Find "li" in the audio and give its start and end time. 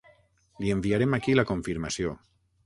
0.63-0.71